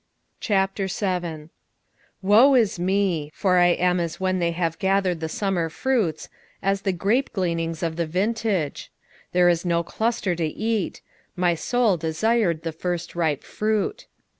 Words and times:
7:1 0.41 1.49
Woe 2.23 2.55
is 2.55 2.79
me! 2.79 3.31
for 3.35 3.59
I 3.59 3.67
am 3.67 3.99
as 3.99 4.19
when 4.19 4.39
they 4.39 4.49
have 4.49 4.79
gathered 4.79 5.19
the 5.19 5.29
summer 5.29 5.69
fruits, 5.69 6.27
as 6.59 6.81
the 6.81 6.91
grapegleanings 6.91 7.83
of 7.83 7.97
the 7.97 8.07
vintage: 8.07 8.91
there 9.31 9.47
is 9.47 9.63
no 9.63 9.83
cluster 9.83 10.33
to 10.35 10.43
eat: 10.45 11.01
my 11.35 11.53
soul 11.53 11.97
desired 11.97 12.63
the 12.63 12.73
firstripe 12.73 13.43
fruit. 13.43 14.07